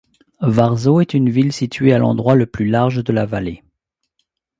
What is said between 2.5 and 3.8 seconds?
large de la vallée.